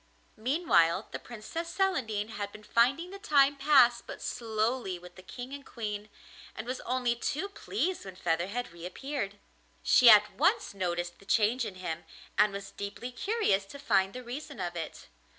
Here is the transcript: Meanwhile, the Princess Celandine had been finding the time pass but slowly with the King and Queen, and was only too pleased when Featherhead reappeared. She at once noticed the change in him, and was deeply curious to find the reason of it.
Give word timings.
Meanwhile, 0.37 1.09
the 1.11 1.19
Princess 1.19 1.69
Celandine 1.71 2.29
had 2.29 2.51
been 2.51 2.63
finding 2.63 3.11
the 3.11 3.19
time 3.19 3.55
pass 3.55 4.01
but 4.01 4.19
slowly 4.19 4.97
with 4.97 5.13
the 5.13 5.21
King 5.21 5.53
and 5.53 5.63
Queen, 5.63 6.09
and 6.55 6.65
was 6.65 6.79
only 6.87 7.15
too 7.15 7.47
pleased 7.47 8.03
when 8.03 8.15
Featherhead 8.15 8.71
reappeared. 8.71 9.37
She 9.83 10.09
at 10.09 10.33
once 10.33 10.73
noticed 10.73 11.19
the 11.19 11.25
change 11.25 11.65
in 11.65 11.75
him, 11.75 12.05
and 12.35 12.51
was 12.51 12.71
deeply 12.71 13.11
curious 13.11 13.63
to 13.65 13.77
find 13.77 14.13
the 14.13 14.23
reason 14.23 14.59
of 14.59 14.75
it. 14.75 15.05